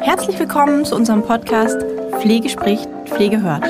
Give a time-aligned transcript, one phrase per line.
[0.00, 1.82] Herzlich willkommen zu unserem Podcast
[2.20, 3.66] Pflege spricht, Pflege hört.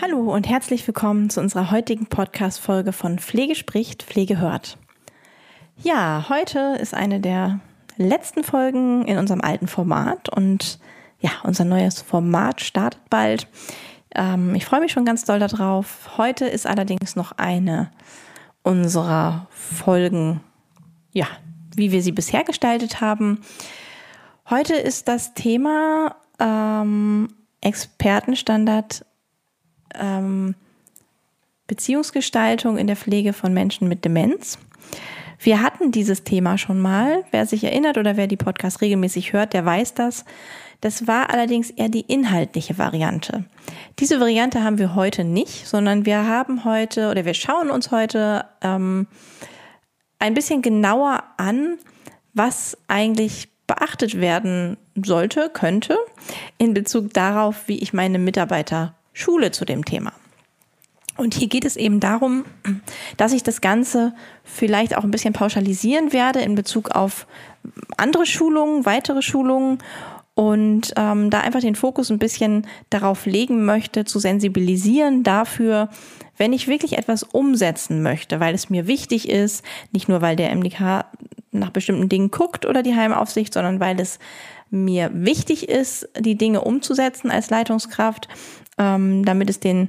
[0.00, 4.78] Hallo und herzlich willkommen zu unserer heutigen Podcast-Folge von Pflege spricht, Pflege hört.
[5.78, 7.58] Ja, heute ist eine der
[7.96, 10.78] letzten Folgen in unserem alten Format und
[11.20, 13.48] ja, unser neues Format startet bald.
[14.14, 16.16] Ähm, ich freue mich schon ganz doll darauf.
[16.18, 17.90] Heute ist allerdings noch eine
[18.62, 20.40] unserer Folgen,
[21.12, 21.26] ja,
[21.74, 23.40] wie wir sie bisher gestaltet haben.
[24.48, 27.28] Heute ist das Thema ähm,
[27.60, 29.04] Expertenstandard
[29.94, 30.54] ähm,
[31.66, 34.58] Beziehungsgestaltung in der Pflege von Menschen mit Demenz.
[35.38, 37.24] Wir hatten dieses Thema schon mal.
[37.30, 40.24] Wer sich erinnert oder wer die Podcast regelmäßig hört, der weiß das.
[40.80, 43.44] Das war allerdings eher die inhaltliche Variante.
[43.98, 48.44] Diese Variante haben wir heute nicht, sondern wir haben heute oder wir schauen uns heute
[48.62, 49.06] ähm,
[50.18, 51.78] ein bisschen genauer an,
[52.34, 55.98] was eigentlich beachtet werden sollte, könnte,
[56.58, 60.12] in Bezug darauf, wie ich meine Mitarbeiter schule zu dem Thema.
[61.16, 62.44] Und hier geht es eben darum,
[63.16, 64.14] dass ich das Ganze
[64.44, 67.26] vielleicht auch ein bisschen pauschalisieren werde in Bezug auf
[67.96, 69.78] andere Schulungen, weitere Schulungen
[70.34, 75.88] und ähm, da einfach den Fokus ein bisschen darauf legen möchte, zu sensibilisieren dafür,
[76.36, 80.54] wenn ich wirklich etwas umsetzen möchte, weil es mir wichtig ist, nicht nur weil der
[80.54, 81.06] MDK
[81.52, 84.18] nach bestimmten Dingen guckt oder die Heimaufsicht, sondern weil es
[84.68, 88.28] mir wichtig ist, die Dinge umzusetzen als Leitungskraft,
[88.76, 89.88] ähm, damit es den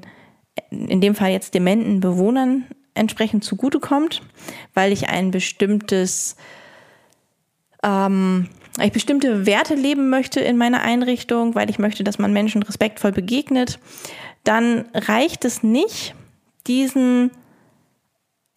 [0.69, 4.21] in dem Fall jetzt dementen Bewohnern entsprechend zugutekommt,
[4.73, 6.35] weil ich ein bestimmtes,
[7.83, 8.49] ähm,
[8.81, 13.11] ich bestimmte Werte leben möchte in meiner Einrichtung, weil ich möchte, dass man Menschen respektvoll
[13.11, 13.79] begegnet,
[14.43, 16.15] dann reicht es nicht,
[16.67, 17.31] diesen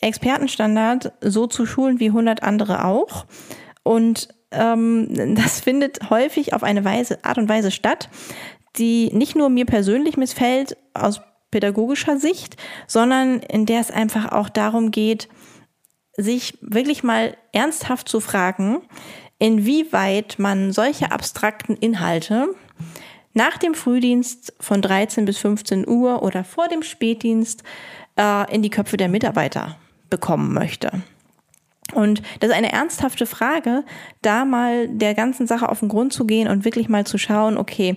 [0.00, 3.26] Expertenstandard so zu schulen wie 100 andere auch.
[3.82, 8.08] Und ähm, das findet häufig auf eine Weise, Art und Weise statt,
[8.76, 12.56] die nicht nur mir persönlich missfällt, aus pädagogischer Sicht,
[12.86, 15.28] sondern in der es einfach auch darum geht,
[16.16, 18.82] sich wirklich mal ernsthaft zu fragen,
[19.38, 22.48] inwieweit man solche abstrakten Inhalte
[23.32, 27.62] nach dem Frühdienst von 13 bis 15 Uhr oder vor dem Spätdienst
[28.16, 29.76] äh, in die Köpfe der Mitarbeiter
[30.10, 30.90] bekommen möchte.
[31.94, 33.84] Und das ist eine ernsthafte Frage,
[34.22, 37.56] da mal der ganzen Sache auf den Grund zu gehen und wirklich mal zu schauen,
[37.56, 37.96] okay,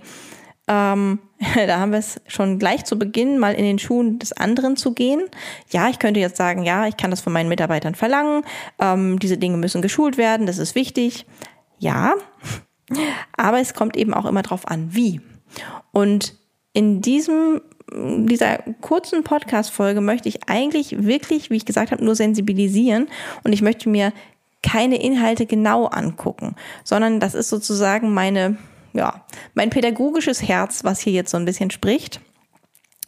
[0.68, 1.20] ähm,
[1.56, 4.94] da haben wir es schon gleich zu Beginn mal in den Schuhen des anderen zu
[4.94, 5.24] gehen.
[5.70, 8.44] Ja, ich könnte jetzt sagen, ja, ich kann das von meinen Mitarbeitern verlangen.
[8.80, 11.26] Ähm, diese Dinge müssen geschult werden, das ist wichtig.
[11.80, 12.14] Ja,
[13.38, 15.22] aber es kommt eben auch immer drauf an, wie.
[15.92, 16.36] Und
[16.74, 17.62] in diesem
[17.96, 23.08] dieser kurzen Podcast-Folge möchte ich eigentlich wirklich, wie ich gesagt habe, nur sensibilisieren
[23.44, 24.14] und ich möchte mir
[24.64, 28.58] keine Inhalte genau angucken, sondern das ist sozusagen meine
[28.94, 32.22] ja, mein pädagogisches Herz, was hier jetzt so ein bisschen spricht.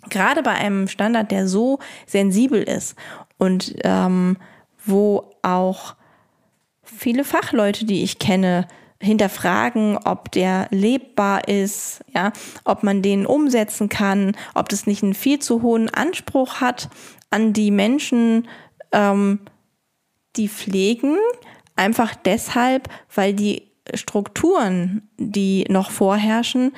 [0.09, 2.95] Gerade bei einem Standard, der so sensibel ist
[3.37, 4.37] und ähm,
[4.85, 5.95] wo auch
[6.83, 8.67] viele Fachleute, die ich kenne,
[9.01, 12.31] hinterfragen, ob der lebbar ist, ja,
[12.63, 16.89] ob man den umsetzen kann, ob das nicht einen viel zu hohen Anspruch hat
[17.29, 18.47] an die Menschen,
[18.91, 19.41] ähm,
[20.35, 21.17] die pflegen,
[21.75, 26.73] einfach deshalb, weil die Strukturen, die noch vorherrschen,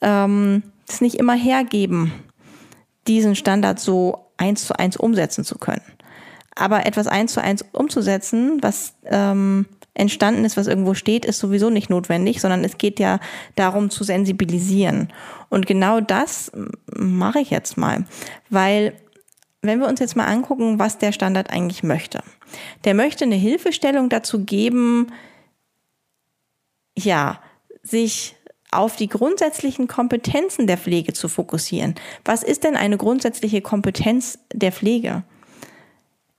[0.00, 2.12] ähm, es nicht immer hergeben,
[3.06, 5.82] diesen Standard so eins zu eins umsetzen zu können.
[6.56, 11.70] Aber etwas eins zu eins umzusetzen, was ähm, entstanden ist, was irgendwo steht, ist sowieso
[11.70, 13.20] nicht notwendig, sondern es geht ja
[13.54, 15.12] darum zu sensibilisieren.
[15.48, 16.52] Und genau das
[16.96, 18.04] mache ich jetzt mal,
[18.48, 18.94] weil
[19.62, 22.22] wenn wir uns jetzt mal angucken, was der Standard eigentlich möchte.
[22.84, 25.08] Der möchte eine Hilfestellung dazu geben,
[26.96, 27.40] ja,
[27.82, 28.36] sich
[28.70, 31.94] auf die grundsätzlichen Kompetenzen der Pflege zu fokussieren.
[32.24, 35.24] Was ist denn eine grundsätzliche Kompetenz der Pflege?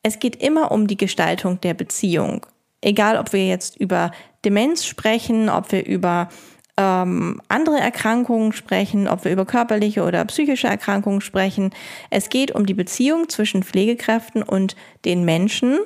[0.04, 2.46] Es geht immer um die Gestaltung der Beziehung.
[2.82, 4.12] Egal, ob wir jetzt über
[4.44, 6.30] Demenz sprechen, ob wir über
[6.78, 11.72] ähm, andere Erkrankungen sprechen, ob wir über körperliche oder psychische Erkrankungen sprechen.
[12.10, 14.76] Es geht um die Beziehung zwischen Pflegekräften und
[15.06, 15.80] den Menschen.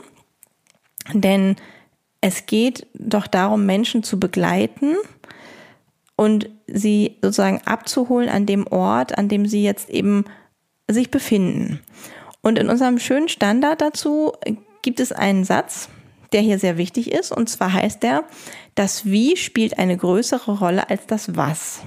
[1.14, 1.56] Denn
[2.26, 4.96] es geht doch darum, Menschen zu begleiten
[6.16, 10.26] und sie sozusagen abzuholen an dem Ort, an dem sie jetzt eben
[10.90, 11.82] sich befinden.
[12.42, 14.34] Und in unserem schönen Standard dazu
[14.82, 15.88] gibt es einen Satz,
[16.34, 17.32] der hier sehr wichtig ist.
[17.32, 18.24] Und zwar heißt der,
[18.74, 21.84] das Wie spielt eine größere Rolle als das Was.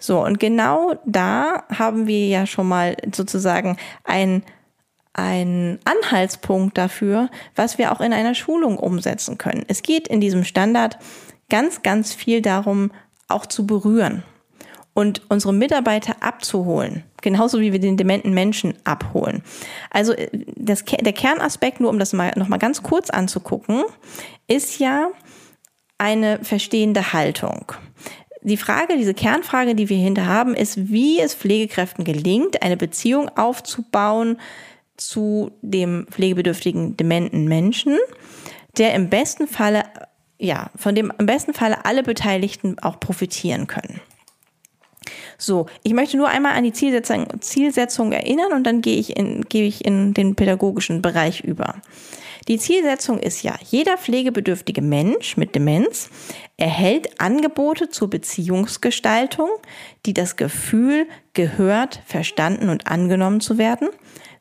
[0.00, 4.42] So, und genau da haben wir ja schon mal sozusagen ein
[5.16, 9.64] ein Anhaltspunkt dafür, was wir auch in einer Schulung umsetzen können.
[9.66, 10.98] Es geht in diesem Standard
[11.48, 12.92] ganz, ganz viel darum,
[13.28, 14.22] auch zu berühren
[14.92, 19.42] und unsere Mitarbeiter abzuholen, genauso wie wir den dementen Menschen abholen.
[19.90, 23.84] Also äh, das, der Kernaspekt, nur um das mal noch mal ganz kurz anzugucken,
[24.46, 25.08] ist ja
[25.98, 27.72] eine verstehende Haltung.
[28.42, 33.28] Die Frage, diese Kernfrage, die wir hinter haben, ist, wie es Pflegekräften gelingt, eine Beziehung
[33.36, 34.38] aufzubauen
[34.96, 37.96] zu dem pflegebedürftigen dementen Menschen,
[38.78, 39.84] der im besten Falle,
[40.38, 44.00] ja, von dem im besten Falle alle Beteiligten auch profitieren können.
[45.38, 49.42] So, ich möchte nur einmal an die Zielsetzung, Zielsetzung erinnern und dann gehe ich, in,
[49.42, 51.76] gehe ich in den pädagogischen Bereich über.
[52.48, 56.10] Die Zielsetzung ist ja, jeder pflegebedürftige Mensch mit Demenz
[56.56, 59.50] erhält Angebote zur Beziehungsgestaltung,
[60.06, 63.88] die das Gefühl, gehört, verstanden und angenommen zu werden,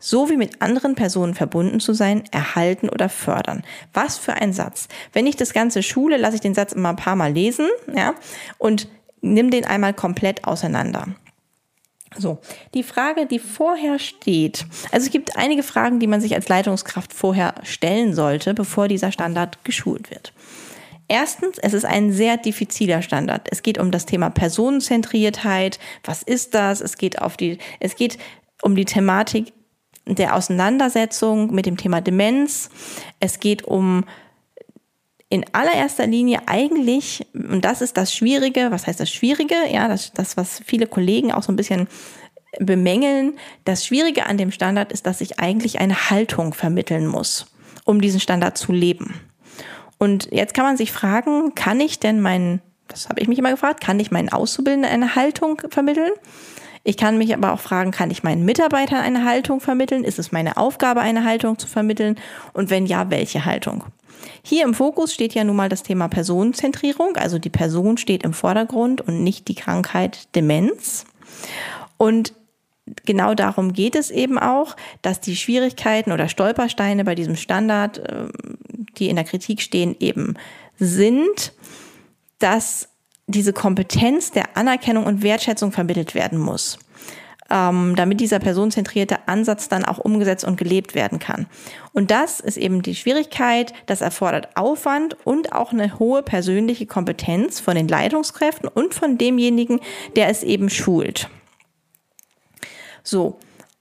[0.05, 3.63] sowie mit anderen Personen verbunden zu sein, erhalten oder fördern.
[3.93, 4.87] Was für ein Satz.
[5.13, 8.13] Wenn ich das Ganze schule, lasse ich den Satz immer ein paar Mal lesen, ja,
[8.59, 8.87] und
[9.21, 11.07] nimm den einmal komplett auseinander.
[12.17, 12.37] So,
[12.75, 17.11] die Frage, die vorher steht, also es gibt einige Fragen, die man sich als Leitungskraft
[17.11, 20.33] vorher stellen sollte, bevor dieser Standard geschult wird.
[21.07, 23.47] Erstens, es ist ein sehr diffiziler Standard.
[23.51, 25.77] Es geht um das Thema Personenzentriertheit.
[26.03, 26.81] Was ist das?
[26.81, 28.17] Es geht auf die, es geht
[28.61, 29.53] um die Thematik
[30.05, 32.69] der Auseinandersetzung mit dem Thema Demenz.
[33.19, 34.05] Es geht um
[35.29, 39.55] in allererster Linie eigentlich, und das ist das Schwierige, was heißt das Schwierige?
[39.71, 41.87] Ja, das, das, was viele Kollegen auch so ein bisschen
[42.59, 43.37] bemängeln.
[43.65, 47.47] Das Schwierige an dem Standard ist, dass ich eigentlich eine Haltung vermitteln muss,
[47.83, 49.15] um diesen Standard zu leben.
[49.97, 53.51] Und jetzt kann man sich fragen, kann ich denn meinen, das habe ich mich immer
[53.51, 56.11] gefragt, kann ich meinen Auszubildenden eine Haltung vermitteln?
[56.87, 60.03] Ich kann mich aber auch fragen, kann ich meinen Mitarbeitern eine Haltung vermitteln?
[60.03, 62.15] Ist es meine Aufgabe, eine Haltung zu vermitteln?
[62.53, 63.83] Und wenn ja, welche Haltung?
[64.43, 68.33] Hier im Fokus steht ja nun mal das Thema Personenzentrierung, also die Person steht im
[68.33, 71.05] Vordergrund und nicht die Krankheit Demenz.
[71.97, 72.33] Und
[73.03, 78.31] genau darum geht es eben auch, dass die Schwierigkeiten oder Stolpersteine bei diesem Standard, ähm,
[78.99, 80.35] die in der Kritik stehen, eben
[80.77, 81.53] sind,
[82.37, 82.89] dass
[83.27, 86.77] diese Kompetenz der Anerkennung und Wertschätzung vermittelt werden muss
[87.49, 91.45] ähm, damit dieser personenzentrierte Ansatz dann auch umgesetzt und gelebt werden kann.
[91.93, 97.59] Und das ist eben die Schwierigkeit, das erfordert Aufwand und auch eine hohe persönliche Kompetenz
[97.59, 99.79] von den Leitungskräften und von demjenigen,
[100.15, 101.29] der es eben schult.
[103.03, 103.37] So,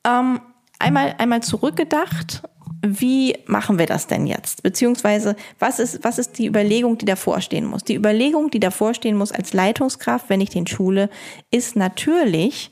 [0.07, 0.41] ähm,
[0.79, 2.43] einmal, einmal zurückgedacht,
[2.87, 4.63] wie machen wir das denn jetzt?
[4.63, 7.85] Beziehungsweise, was ist, was ist die Überlegung, die davor stehen muss?
[7.85, 11.09] Die Überlegung, die davor stehen muss als Leitungskraft, wenn ich den schule,
[11.51, 12.71] ist natürlich,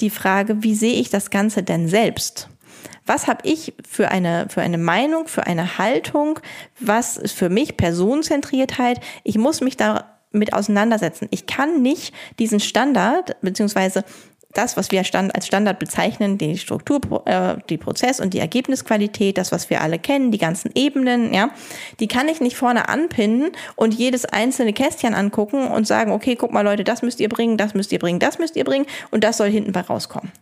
[0.00, 2.48] die Frage, wie sehe ich das Ganze denn selbst?
[3.06, 6.40] Was habe ich für eine, für eine Meinung, für eine Haltung?
[6.80, 9.00] Was ist für mich Personenzentriertheit?
[9.24, 11.28] Ich muss mich damit auseinandersetzen.
[11.30, 14.04] Ich kann nicht diesen Standard, beziehungsweise
[14.56, 19.52] das, was wir als Standard bezeichnen, die Struktur, äh, die Prozess- und die Ergebnisqualität, das,
[19.52, 21.50] was wir alle kennen, die ganzen Ebenen, ja,
[22.00, 26.52] die kann ich nicht vorne anpinnen und jedes einzelne Kästchen angucken und sagen, okay, guck
[26.52, 29.24] mal Leute, das müsst ihr bringen, das müsst ihr bringen, das müsst ihr bringen und
[29.24, 30.32] das soll hinten bei rauskommen.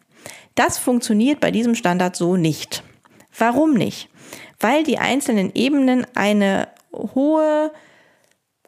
[0.55, 2.83] Das funktioniert bei diesem Standard so nicht.
[3.37, 4.09] Warum nicht?
[4.61, 7.73] Weil die einzelnen Ebenen eine hohe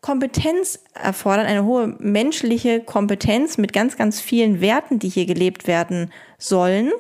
[0.00, 6.12] Kompetenz erfordern, eine hohe menschliche Kompetenz mit ganz, ganz vielen Werten, die hier gelebt werden
[6.38, 6.92] sollen.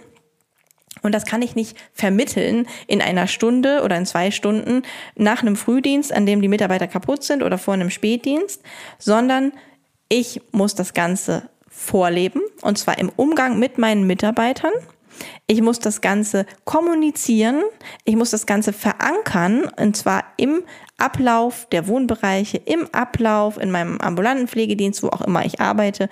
[1.02, 4.82] Und das kann ich nicht vermitteln in einer Stunde oder in zwei Stunden
[5.14, 8.62] nach einem Frühdienst, an dem die Mitarbeiter kaputt sind oder vor einem Spätdienst,
[8.98, 9.52] sondern
[10.08, 14.72] ich muss das Ganze vorleben und zwar im Umgang mit meinen Mitarbeitern.
[15.48, 17.62] Ich muss das Ganze kommunizieren.
[18.04, 20.64] Ich muss das Ganze verankern und zwar im
[20.98, 26.08] Ablauf der Wohnbereiche, im Ablauf in meinem ambulanten Pflegedienst, wo auch immer ich arbeite.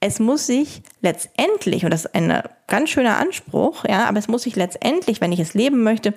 [0.00, 4.42] Es muss sich letztendlich, und das ist ein ganz schöner Anspruch, ja, aber es muss
[4.42, 6.14] sich letztendlich, wenn ich es leben möchte,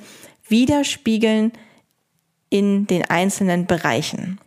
[0.47, 1.51] widerspiegeln
[2.51, 4.39] in den einzelnen Bereichen.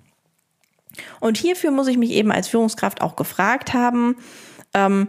[1.19, 4.17] Und hierfür muss ich mich eben als Führungskraft auch gefragt haben,
[4.73, 5.09] ähm,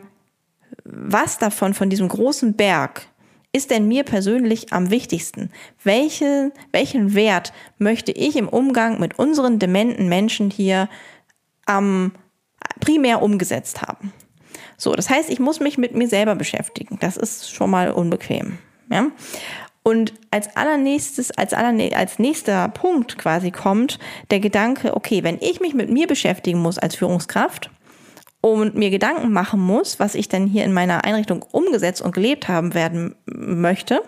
[0.85, 3.07] was davon, von diesem großen Berg,
[3.51, 5.49] ist denn mir persönlich am wichtigsten?
[5.83, 10.89] Welche, welchen Wert möchte ich im Umgang mit unseren dementen Menschen hier
[11.65, 12.11] am
[12.81, 14.11] primär umgesetzt haben?
[14.77, 16.97] So, das heißt, ich muss mich mit mir selber beschäftigen.
[16.99, 18.57] Das ist schon mal unbequem.
[18.91, 19.07] Ja?
[19.83, 23.99] Und als allernächstes, als, allerne, als nächster Punkt quasi kommt
[24.31, 27.69] der Gedanke, okay, wenn ich mich mit mir beschäftigen muss als Führungskraft
[28.45, 32.47] und mir Gedanken machen muss, was ich denn hier in meiner Einrichtung umgesetzt und gelebt
[32.47, 34.03] haben werden möchte,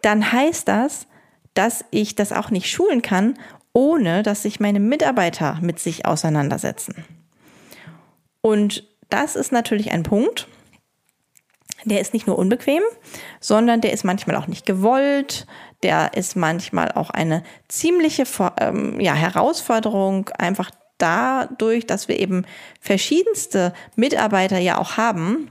[0.00, 1.06] dann heißt das,
[1.52, 3.34] dass ich das auch nicht schulen kann,
[3.74, 7.04] ohne dass sich meine Mitarbeiter mit sich auseinandersetzen.
[8.40, 10.48] Und das ist natürlich ein Punkt,
[11.84, 12.82] der ist nicht nur unbequem,
[13.40, 15.46] sondern der ist manchmal auch nicht gewollt.
[15.82, 18.24] Der ist manchmal auch eine ziemliche
[18.58, 20.70] ähm, ja, Herausforderung, einfach
[21.04, 22.46] dadurch, dass wir eben
[22.80, 25.50] verschiedenste Mitarbeiter ja auch haben,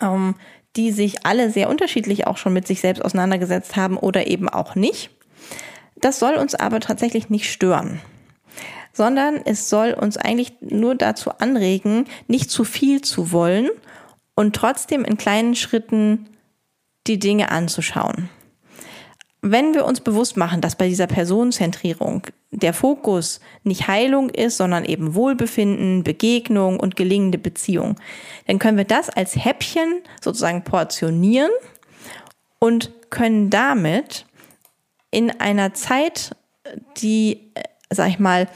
[0.00, 0.34] ähm,
[0.76, 4.74] die sich alle sehr unterschiedlich auch schon mit sich selbst auseinandergesetzt haben oder eben auch
[4.74, 5.10] nicht.
[5.96, 8.00] Das soll uns aber tatsächlich nicht stören,
[8.92, 13.68] sondern es soll uns eigentlich nur dazu anregen, nicht zu viel zu wollen
[14.34, 16.28] und trotzdem in kleinen Schritten
[17.06, 18.30] die Dinge anzuschauen.
[19.40, 24.84] Wenn wir uns bewusst machen, dass bei dieser Personenzentrierung der Fokus nicht Heilung ist, sondern
[24.84, 27.96] eben Wohlbefinden, Begegnung und gelingende Beziehung,
[28.46, 31.52] dann können wir das als Häppchen sozusagen portionieren
[32.58, 34.26] und können damit
[35.10, 36.34] in einer Zeit,
[36.98, 38.48] die, äh, sag ich mal,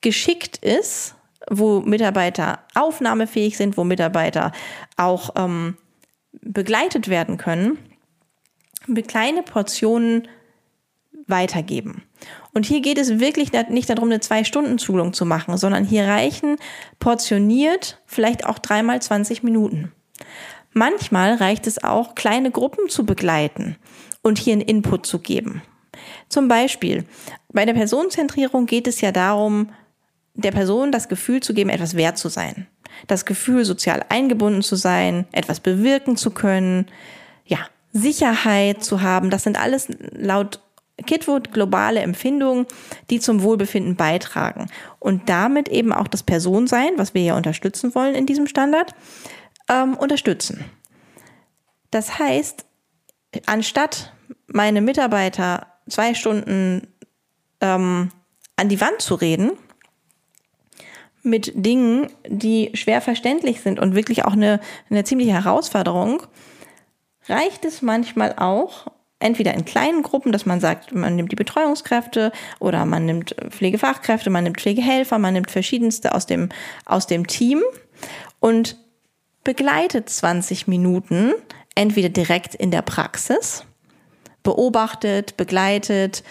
[0.00, 1.14] geschickt ist,
[1.50, 4.52] wo Mitarbeiter aufnahmefähig sind, wo Mitarbeiter
[4.96, 5.76] auch ähm,
[6.32, 7.78] begleitet werden können,
[8.94, 10.28] kleine Portionen
[11.26, 12.02] weitergeben.
[12.52, 16.56] Und hier geht es wirklich nicht darum, eine Zwei-Stunden-Schulung zu machen, sondern hier reichen
[16.98, 19.92] portioniert vielleicht auch dreimal 20 Minuten.
[20.72, 23.76] Manchmal reicht es auch, kleine Gruppen zu begleiten
[24.22, 25.62] und hier einen Input zu geben.
[26.28, 27.04] Zum Beispiel,
[27.52, 29.70] bei der Personenzentrierung geht es ja darum,
[30.34, 32.66] der Person das Gefühl zu geben, etwas wert zu sein.
[33.06, 36.86] Das Gefühl, sozial eingebunden zu sein, etwas bewirken zu können,
[37.92, 39.30] Sicherheit zu haben.
[39.30, 40.60] Das sind alles laut
[41.06, 42.66] Kitwood globale Empfindungen,
[43.08, 44.66] die zum Wohlbefinden beitragen
[44.98, 48.94] und damit eben auch das Personensein, was wir ja unterstützen wollen in diesem Standard,
[49.68, 50.64] ähm, unterstützen.
[51.90, 52.64] Das heißt,
[53.46, 54.12] anstatt
[54.46, 56.86] meine Mitarbeiter zwei Stunden
[57.60, 58.10] ähm,
[58.56, 59.52] an die Wand zu reden,
[61.22, 66.22] mit Dingen, die schwer verständlich sind und wirklich auch eine, eine ziemliche Herausforderung,
[67.30, 68.88] reicht es manchmal auch,
[69.20, 74.30] entweder in kleinen Gruppen, dass man sagt, man nimmt die Betreuungskräfte oder man nimmt Pflegefachkräfte,
[74.30, 76.48] man nimmt Pflegehelfer, man nimmt verschiedenste aus dem,
[76.86, 77.62] aus dem Team
[78.40, 78.76] und
[79.44, 81.32] begleitet 20 Minuten
[81.74, 83.64] entweder direkt in der Praxis,
[84.42, 86.24] beobachtet, begleitet,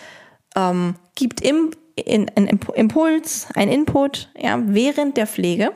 [0.56, 5.72] ähm, gibt im, in, ein Impuls, ein Input ja, während der Pflege.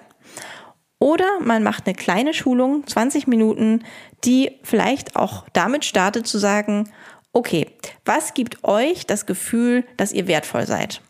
[1.03, 3.83] Oder man macht eine kleine Schulung, 20 Minuten,
[4.23, 6.89] die vielleicht auch damit startet zu sagen,
[7.33, 7.67] okay,
[8.05, 11.01] was gibt euch das Gefühl, dass ihr wertvoll seid?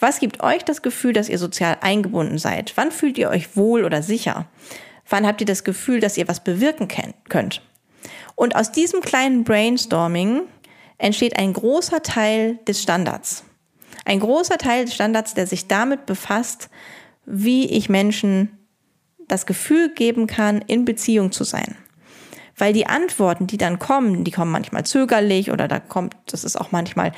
[0.00, 2.72] Was gibt euch das Gefühl, dass ihr sozial eingebunden seid?
[2.76, 4.46] Wann fühlt ihr euch wohl oder sicher?
[5.10, 6.88] Wann habt ihr das Gefühl, dass ihr was bewirken
[7.28, 7.60] könnt?
[8.34, 10.44] Und aus diesem kleinen Brainstorming
[10.96, 13.44] entsteht ein großer Teil des Standards.
[14.06, 16.70] Ein großer Teil des Standards, der sich damit befasst,
[17.26, 18.57] wie ich Menschen
[19.28, 21.76] das Gefühl geben kann, in Beziehung zu sein.
[22.56, 26.60] Weil die Antworten, die dann kommen, die kommen manchmal zögerlich oder da kommt, das ist
[26.60, 27.12] auch manchmal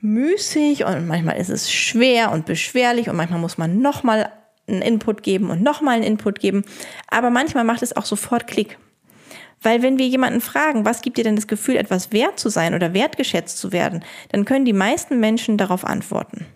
[0.00, 4.30] müßig und manchmal ist es schwer und beschwerlich und manchmal muss man nochmal
[4.66, 6.64] einen Input geben und nochmal einen Input geben.
[7.08, 8.78] Aber manchmal macht es auch sofort Klick.
[9.60, 12.74] Weil wenn wir jemanden fragen, was gibt dir denn das Gefühl, etwas wert zu sein
[12.74, 16.46] oder wertgeschätzt zu werden, dann können die meisten Menschen darauf antworten.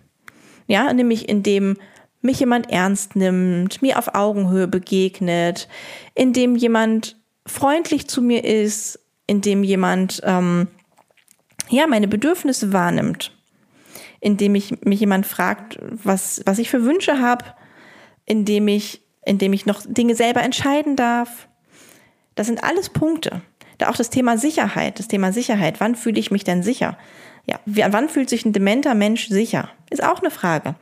[0.67, 1.77] Ja, nämlich indem
[2.21, 5.67] mich jemand ernst nimmt, mir auf Augenhöhe begegnet,
[6.15, 10.67] indem jemand freundlich zu mir ist, indem jemand ähm,
[11.69, 13.37] ja meine Bedürfnisse wahrnimmt,
[14.19, 17.45] indem ich mich jemand fragt, was was ich für Wünsche habe,
[18.25, 21.47] indem ich indem ich noch Dinge selber entscheiden darf,
[22.35, 23.41] das sind alles Punkte.
[23.77, 25.79] Da auch das Thema Sicherheit, das Thema Sicherheit.
[25.79, 26.97] Wann fühle ich mich denn sicher?
[27.45, 29.69] Ja, wann fühlt sich ein dementer Mensch sicher?
[29.89, 30.75] Ist auch eine Frage,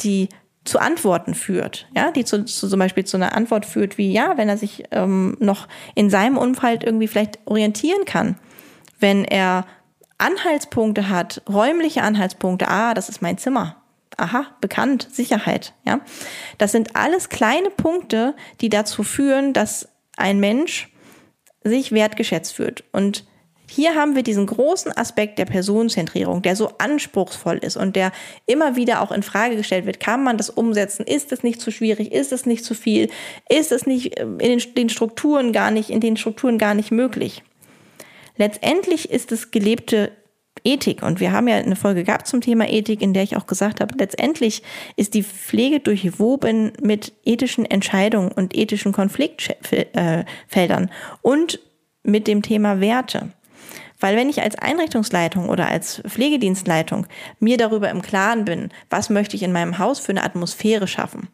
[0.00, 0.28] die
[0.68, 4.36] zu Antworten führt, ja, die zu, zu, zum Beispiel zu einer Antwort führt, wie ja,
[4.36, 8.36] wenn er sich ähm, noch in seinem Umfeld irgendwie vielleicht orientieren kann,
[9.00, 9.66] wenn er
[10.18, 13.76] Anhaltspunkte hat, räumliche Anhaltspunkte, ah, das ist mein Zimmer,
[14.16, 16.00] aha, bekannt, Sicherheit, ja,
[16.58, 20.90] das sind alles kleine Punkte, die dazu führen, dass ein Mensch
[21.64, 22.84] sich wertgeschätzt fühlt.
[22.92, 23.24] Und
[23.70, 28.12] hier haben wir diesen großen Aspekt der Personenzentrierung, der so anspruchsvoll ist und der
[28.46, 30.00] immer wieder auch in Frage gestellt wird.
[30.00, 31.04] Kann man das umsetzen?
[31.04, 32.12] Ist es nicht zu schwierig?
[32.12, 33.10] Ist es nicht zu viel?
[33.48, 37.42] Ist es nicht äh, in den Strukturen gar nicht, in den Strukturen gar nicht möglich?
[38.38, 40.12] letztendlich ist es gelebte
[40.64, 41.02] Ethik.
[41.02, 43.80] Und wir haben ja eine Folge gehabt zum Thema Ethik, in der ich auch gesagt
[43.80, 44.62] habe, letztendlich
[44.96, 50.90] ist die Pflege durchwoben mit ethischen Entscheidungen und ethischen Konfliktfeldern
[51.22, 51.60] und
[52.02, 53.30] mit dem Thema Werte.
[54.00, 57.06] Weil wenn ich als Einrichtungsleitung oder als Pflegedienstleitung
[57.40, 61.28] mir darüber im Klaren bin, was möchte ich in meinem Haus für eine Atmosphäre schaffen,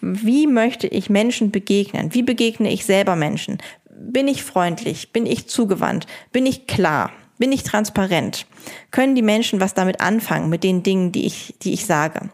[0.00, 5.48] wie möchte ich Menschen begegnen, wie begegne ich selber Menschen, bin ich freundlich, bin ich
[5.48, 8.46] zugewandt, bin ich klar, bin ich transparent,
[8.90, 12.30] können die Menschen was damit anfangen, mit den Dingen, die ich, die ich sage.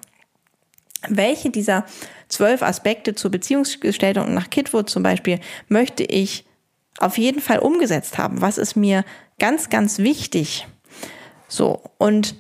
[1.08, 1.84] Welche dieser
[2.28, 6.44] zwölf Aspekte zur Beziehungsgestaltung nach Kitwood zum Beispiel möchte ich
[6.98, 8.40] auf jeden Fall umgesetzt haben?
[8.40, 9.04] Was ist mir
[9.42, 10.68] ganz, ganz wichtig?
[11.48, 12.36] So, und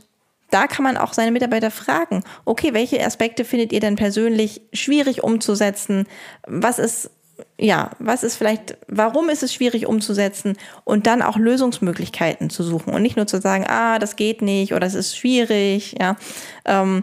[0.50, 5.24] da kann man auch seine Mitarbeiter fragen, okay, welche Aspekte findet ihr denn persönlich schwierig
[5.24, 6.06] umzusetzen?
[6.46, 7.10] Was ist
[7.58, 12.94] ja, was ist vielleicht, warum ist es schwierig umzusetzen und dann auch Lösungsmöglichkeiten zu suchen
[12.94, 16.16] und nicht nur zu sagen, ah, das geht nicht oder es ist schwierig, ja.
[16.64, 17.02] Ähm,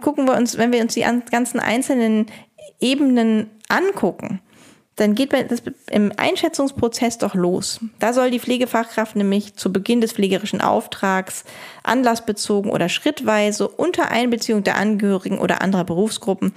[0.00, 2.26] gucken wir uns, wenn wir uns die ganzen einzelnen
[2.80, 4.40] Ebenen angucken,
[4.96, 7.80] dann geht das im Einschätzungsprozess doch los.
[7.98, 11.44] Da soll die Pflegefachkraft nämlich zu Beginn des pflegerischen Auftrags
[11.82, 16.52] anlassbezogen oder schrittweise unter Einbeziehung der Angehörigen oder anderer Berufsgruppen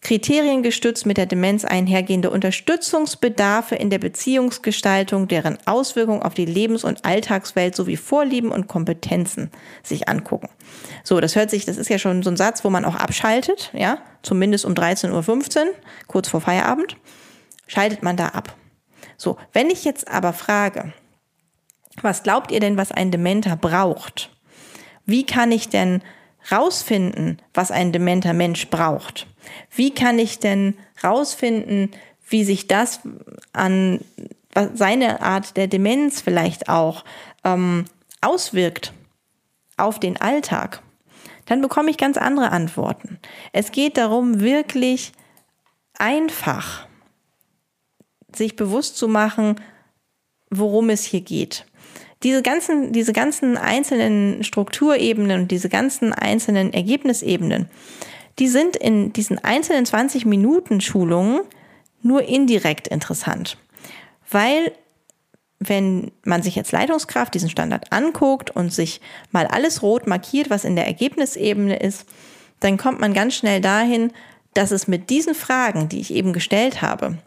[0.00, 7.04] kriteriengestützt mit der Demenz einhergehende Unterstützungsbedarfe in der Beziehungsgestaltung, deren Auswirkungen auf die Lebens- und
[7.04, 9.50] Alltagswelt sowie Vorlieben und Kompetenzen
[9.82, 10.48] sich angucken.
[11.02, 13.72] So, das hört sich, das ist ja schon so ein Satz, wo man auch abschaltet,
[13.74, 15.66] ja, zumindest um 13.15 Uhr,
[16.06, 16.96] kurz vor Feierabend
[17.68, 18.56] schaltet man da ab.
[19.16, 20.92] So, wenn ich jetzt aber frage,
[22.02, 24.30] was glaubt ihr denn, was ein Dementer braucht?
[25.06, 26.02] Wie kann ich denn
[26.50, 29.26] rausfinden, was ein dementer Mensch braucht?
[29.70, 31.90] Wie kann ich denn rausfinden,
[32.28, 33.00] wie sich das
[33.52, 34.00] an
[34.74, 37.04] seine Art der Demenz vielleicht auch
[37.44, 37.84] ähm,
[38.20, 38.92] auswirkt
[39.76, 40.82] auf den Alltag?
[41.46, 43.18] Dann bekomme ich ganz andere Antworten.
[43.52, 45.12] Es geht darum, wirklich
[45.98, 46.87] einfach
[48.38, 49.60] sich bewusst zu machen,
[50.50, 51.66] worum es hier geht.
[52.22, 57.68] Diese ganzen, diese ganzen einzelnen Strukturebenen und diese ganzen einzelnen Ergebnisebenen,
[58.38, 61.40] die sind in diesen einzelnen 20 Minuten Schulungen
[62.02, 63.56] nur indirekt interessant.
[64.30, 64.72] Weil
[65.60, 69.00] wenn man sich jetzt Leitungskraft diesen Standard anguckt und sich
[69.32, 72.06] mal alles rot markiert, was in der Ergebnisebene ist,
[72.60, 74.12] dann kommt man ganz schnell dahin,
[74.54, 77.18] dass es mit diesen Fragen, die ich eben gestellt habe,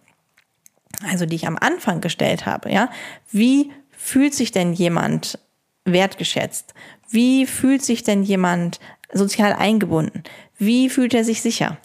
[1.10, 2.90] also die ich am Anfang gestellt habe, ja,
[3.32, 5.40] wie fühlt sich denn jemand
[5.86, 6.74] wertgeschätzt?
[7.10, 8.80] Wie fühlt sich denn jemand
[9.14, 10.24] sozial eingebunden?
[10.58, 11.78] Wie fühlt er sich sicher?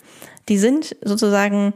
[0.48, 1.74] Die sind sozusagen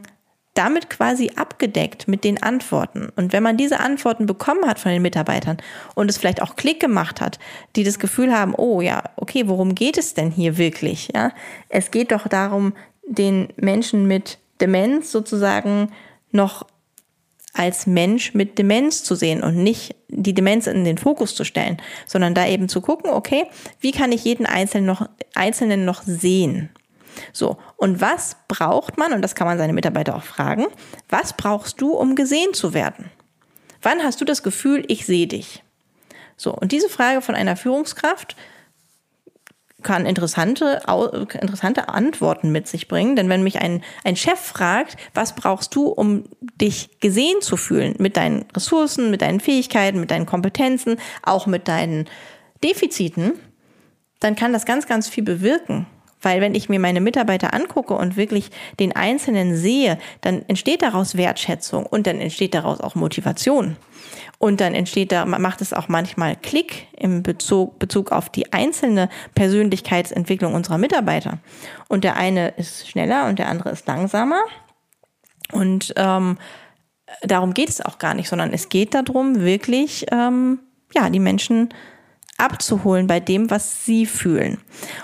[0.53, 3.09] damit quasi abgedeckt mit den Antworten.
[3.15, 5.57] Und wenn man diese Antworten bekommen hat von den Mitarbeitern
[5.95, 7.39] und es vielleicht auch Klick gemacht hat,
[7.75, 11.09] die das Gefühl haben, oh ja, okay, worum geht es denn hier wirklich?
[11.13, 11.31] Ja,
[11.69, 12.73] es geht doch darum,
[13.07, 15.91] den Menschen mit Demenz sozusagen
[16.31, 16.65] noch
[17.53, 21.77] als Mensch mit Demenz zu sehen und nicht die Demenz in den Fokus zu stellen,
[22.05, 23.45] sondern da eben zu gucken, okay,
[23.79, 26.69] wie kann ich jeden Einzelnen noch, Einzelnen noch sehen?
[27.33, 30.67] So, und was braucht man, und das kann man seine Mitarbeiter auch fragen,
[31.09, 33.11] was brauchst du, um gesehen zu werden?
[33.81, 35.63] Wann hast du das Gefühl, ich sehe dich?
[36.37, 38.35] So, und diese Frage von einer Führungskraft
[39.81, 40.81] kann interessante,
[41.39, 43.15] interessante Antworten mit sich bringen.
[43.15, 46.25] Denn wenn mich ein, ein Chef fragt, was brauchst du, um
[46.59, 51.67] dich gesehen zu fühlen mit deinen Ressourcen, mit deinen Fähigkeiten, mit deinen Kompetenzen, auch mit
[51.67, 52.07] deinen
[52.63, 53.33] Defiziten,
[54.19, 55.87] dann kann das ganz, ganz viel bewirken.
[56.21, 61.17] Weil wenn ich mir meine Mitarbeiter angucke und wirklich den Einzelnen sehe, dann entsteht daraus
[61.17, 63.77] Wertschätzung und dann entsteht daraus auch Motivation.
[64.37, 69.09] Und dann entsteht da, macht es auch manchmal Klick im Bezug, Bezug auf die einzelne
[69.35, 71.37] Persönlichkeitsentwicklung unserer Mitarbeiter.
[71.87, 74.41] Und der eine ist schneller und der andere ist langsamer.
[75.51, 76.37] Und ähm,
[77.21, 80.59] darum geht es auch gar nicht, sondern es geht darum, wirklich ähm,
[80.93, 81.69] ja, die Menschen
[82.37, 84.59] abzuholen bei dem, was sie fühlen.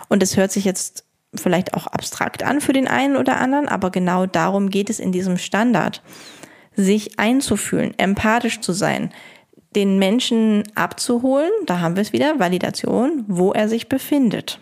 [0.07, 1.06] Und es hört sich jetzt
[1.37, 5.11] vielleicht auch abstrakt an für den einen oder anderen, aber genau darum geht es in
[5.11, 6.01] diesem Standard
[6.75, 9.11] sich einzufühlen, empathisch zu sein,
[9.75, 14.59] den Menschen abzuholen, da haben wir es wieder, Validation, wo er sich befindet.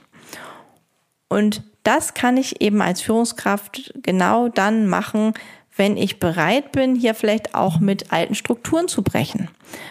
[1.29, 5.33] Und das kann ich eben als Führungskraft genau dann machen,
[5.77, 9.49] wenn ich bereit bin, hier vielleicht auch mit alten Strukturen zu brechen.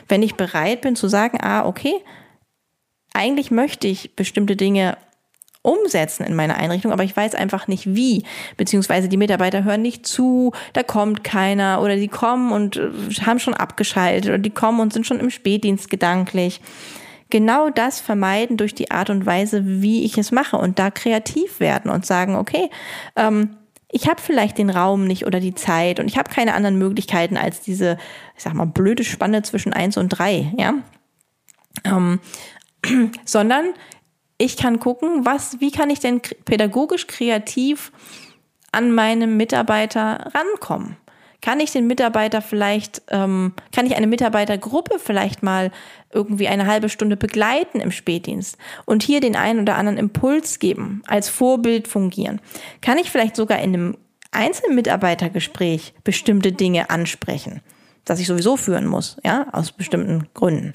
[0.09, 1.95] Wenn ich bereit bin zu sagen, ah, okay,
[3.13, 4.97] eigentlich möchte ich bestimmte Dinge
[5.65, 8.23] umsetzen in meiner Einrichtung, aber ich weiß einfach nicht wie,
[8.57, 12.91] beziehungsweise die Mitarbeiter hören nicht zu, da kommt keiner oder die kommen und äh,
[13.23, 16.61] haben schon abgeschaltet oder die kommen und sind schon im Spätdienst gedanklich.
[17.31, 21.61] Genau das vermeiden durch die Art und Weise, wie ich es mache und da kreativ
[21.61, 22.69] werden und sagen, okay,
[23.17, 23.57] ähm,
[23.91, 27.39] ich habe vielleicht den Raum nicht oder die Zeit und ich habe keine anderen Möglichkeiten
[27.39, 27.97] als diese,
[28.37, 30.75] ich sag mal, blöde Spanne zwischen eins und drei, ja.
[31.85, 32.21] Ähm,
[33.25, 33.73] sondern
[34.39, 37.93] ich kann gucken, was, wie kann ich denn pädagogisch kreativ
[38.73, 40.97] an meinem Mitarbeiter rankommen?
[41.41, 45.71] Kann ich den Mitarbeiter vielleicht, ähm, kann ich eine Mitarbeitergruppe vielleicht mal
[46.11, 51.03] irgendwie eine halbe Stunde begleiten im Spätdienst und hier den einen oder anderen Impuls geben,
[51.07, 52.41] als Vorbild fungieren?
[52.81, 53.99] Kann ich vielleicht sogar in einem
[54.31, 57.61] Einzelmitarbeitergespräch bestimmte Dinge ansprechen?
[58.05, 60.73] das ich sowieso führen muss, ja, aus bestimmten Gründen.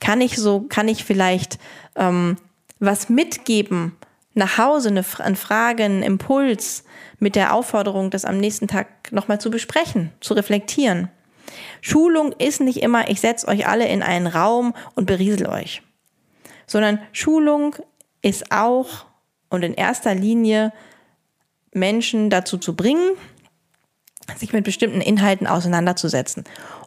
[0.00, 1.58] Kann ich so, kann ich vielleicht
[1.96, 2.36] ähm,
[2.80, 3.96] was mitgeben
[4.34, 6.84] nach Hause, eine, Frage, einen Impuls
[7.18, 11.08] mit der Aufforderung, das am nächsten Tag nochmal zu besprechen, zu reflektieren.
[11.80, 15.82] Schulung ist nicht immer, ich setze euch alle in einen Raum und beriesel euch,
[16.66, 17.74] sondern Schulung
[18.22, 19.06] ist auch
[19.48, 20.72] und in erster Linie
[21.72, 23.12] Menschen dazu zu bringen,
[24.36, 26.44] sich mit bestimmten Inhalten auseinanderzusetzen.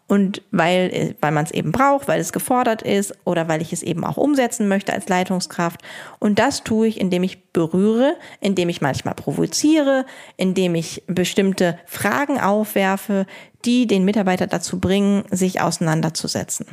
[0.07, 3.81] Und weil, weil man es eben braucht, weil es gefordert ist oder weil ich es
[3.81, 5.81] eben auch umsetzen möchte als Leitungskraft.
[6.19, 12.39] Und das tue ich, indem ich berühre, indem ich manchmal provoziere, indem ich bestimmte Fragen
[12.39, 13.25] aufwerfe,
[13.63, 16.65] die den Mitarbeiter dazu bringen, sich auseinanderzusetzen.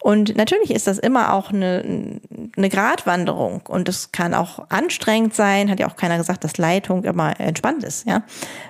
[0.00, 2.20] Und natürlich ist das immer auch eine,
[2.56, 7.04] eine Gratwanderung und es kann auch anstrengend sein, hat ja auch keiner gesagt, dass Leitung
[7.04, 8.22] immer entspannt ist, ja.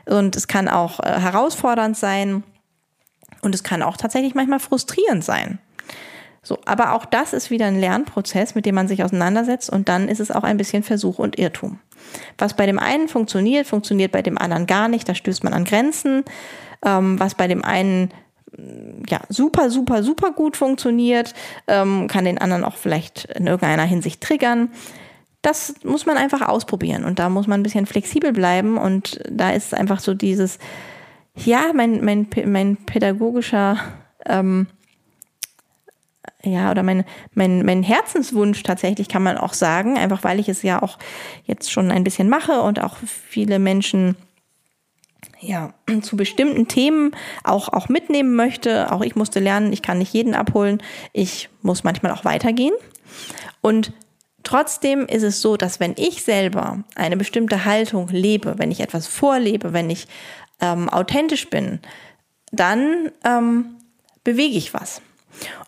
[0.07, 2.43] Und es kann auch äh, herausfordernd sein
[3.43, 5.59] und es kann auch tatsächlich manchmal frustrierend sein.
[6.43, 10.09] So, aber auch das ist wieder ein Lernprozess, mit dem man sich auseinandersetzt und dann
[10.09, 11.81] ist es auch ein bisschen Versuch und Irrtum.
[12.39, 15.65] Was bei dem einen funktioniert, funktioniert bei dem anderen gar nicht, da stößt man an
[15.65, 16.25] Grenzen.
[16.85, 18.11] Ähm, was bei dem einen
[19.09, 21.35] ja, super, super, super gut funktioniert,
[21.67, 24.71] ähm, kann den anderen auch vielleicht in irgendeiner Hinsicht triggern.
[25.43, 29.51] Das muss man einfach ausprobieren und da muss man ein bisschen flexibel bleiben und da
[29.51, 30.59] ist einfach so dieses,
[31.37, 33.79] ja, mein, mein, mein pädagogischer,
[34.25, 34.67] ähm,
[36.43, 37.05] ja, oder mein,
[37.35, 40.99] mein, mein Herzenswunsch tatsächlich kann man auch sagen, einfach weil ich es ja auch
[41.45, 44.17] jetzt schon ein bisschen mache und auch viele Menschen
[45.41, 47.13] ja, zu bestimmten Themen
[47.45, 48.93] auch, auch mitnehmen möchte.
[48.93, 50.83] Auch ich musste lernen, ich kann nicht jeden abholen.
[51.13, 52.75] Ich muss manchmal auch weitergehen.
[53.61, 53.93] Und
[54.43, 59.07] trotzdem ist es so, dass wenn ich selber eine bestimmte Haltung lebe, wenn ich etwas
[59.07, 60.07] vorlebe, wenn ich
[60.61, 61.81] ähm, authentisch bin,
[62.53, 63.77] dann ähm,
[64.25, 65.03] bewege ich was.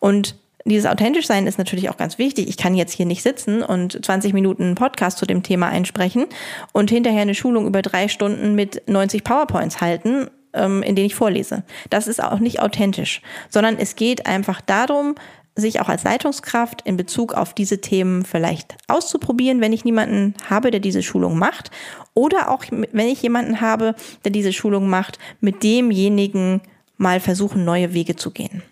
[0.01, 0.37] Und
[0.69, 2.49] dieses authentisch sein ist natürlich auch ganz wichtig.
[2.49, 6.27] Ich kann jetzt hier nicht sitzen und 20 Minuten einen Podcast zu dem Thema einsprechen
[6.73, 11.15] und hinterher eine Schulung über drei Stunden mit 90 PowerPoints halten, ähm, in denen ich
[11.15, 11.65] vorlese.
[11.91, 15.15] Das ist auch nicht authentisch, sondern es geht einfach darum,
[15.55, 20.71] sich auch als Leitungskraft in Bezug auf diese Themen vielleicht auszuprobieren, wenn ich niemanden habe,
[20.71, 21.71] der diese Schulung macht.
[22.15, 26.61] Oder auch, wenn ich jemanden habe, der diese Schulung macht, mit demjenigen
[26.97, 28.63] mal versuchen, neue Wege zu gehen.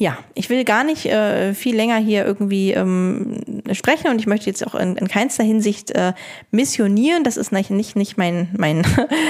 [0.00, 4.46] Ja, ich will gar nicht äh, viel länger hier irgendwie ähm, sprechen und ich möchte
[4.46, 6.14] jetzt auch in, in keinster Hinsicht äh,
[6.50, 7.22] missionieren.
[7.22, 8.82] Das ist nicht, nicht, nicht mein, mein,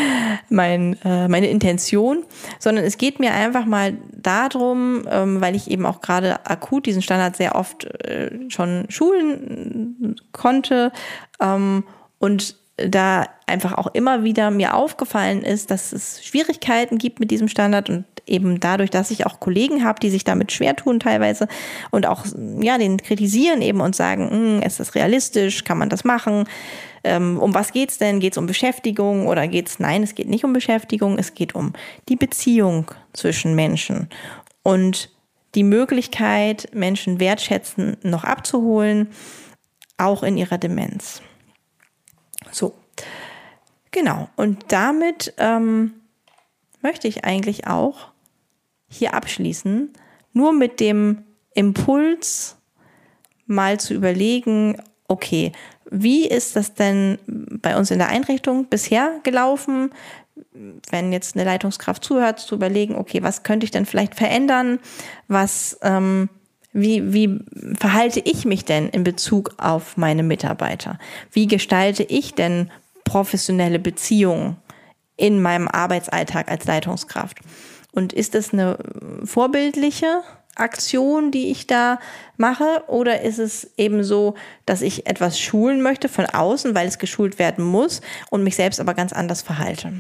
[0.49, 2.23] mein, äh, meine Intention,
[2.61, 7.03] sondern es geht mir einfach mal darum, ähm, weil ich eben auch gerade akut diesen
[7.03, 10.93] Standard sehr oft äh, schon schulen konnte
[11.41, 11.83] ähm,
[12.21, 17.49] und da einfach auch immer wieder mir aufgefallen ist, dass es Schwierigkeiten gibt mit diesem
[17.49, 21.49] Standard und eben dadurch, dass ich auch Kollegen habe, die sich damit schwer tun teilweise
[21.91, 22.25] und auch
[22.61, 26.45] ja den kritisieren eben und sagen, hm, ist das realistisch, kann man das machen?
[27.03, 28.21] Ähm, um was geht's denn?
[28.21, 29.79] Geht's um Beschäftigung oder geht's?
[29.79, 31.73] Nein, es geht nicht um Beschäftigung, es geht um
[32.09, 34.09] die Beziehung zwischen Menschen
[34.63, 35.11] und
[35.55, 39.09] die Möglichkeit, Menschen wertschätzen noch abzuholen,
[39.97, 41.23] auch in ihrer Demenz.
[42.53, 42.75] So,
[43.91, 44.29] genau.
[44.37, 45.95] Und damit ähm,
[46.83, 48.09] möchte ich eigentlich auch
[48.89, 49.93] hier abschließen,
[50.33, 52.57] nur mit dem Impuls
[53.47, 55.53] mal zu überlegen, okay,
[55.91, 59.91] wie ist das denn bei uns in der Einrichtung bisher gelaufen?
[60.53, 64.79] Wenn jetzt eine Leitungskraft zuhört, zu überlegen, okay, was könnte ich denn vielleicht verändern?
[65.27, 66.29] Was, ähm,
[66.73, 67.39] wie, wie
[67.79, 70.99] verhalte ich mich denn in Bezug auf meine Mitarbeiter?
[71.33, 72.71] Wie gestalte ich denn
[73.05, 74.57] professionelle Beziehungen
[75.17, 77.39] in meinem Arbeitsalltag als Leitungskraft?
[77.93, 78.79] Und ist es eine
[79.25, 80.23] vorbildliche
[80.55, 81.99] Aktion, die ich da
[82.37, 82.85] mache?
[82.87, 87.39] Oder ist es eben so, dass ich etwas schulen möchte von außen, weil es geschult
[87.41, 89.93] werden muss und mich selbst aber ganz anders verhalte?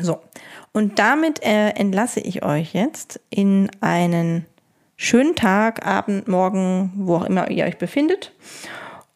[0.00, 0.20] So,
[0.72, 4.46] und damit äh, entlasse ich euch jetzt in einen
[5.00, 8.32] schönen Tag, Abend, Morgen, wo auch immer ihr euch befindet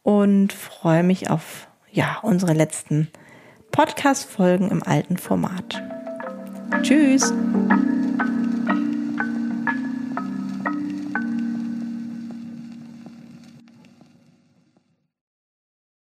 [0.02, 3.08] und freue mich auf ja, unsere letzten
[3.70, 5.82] Podcast-Folgen im alten Format.
[6.82, 7.32] Tschüss!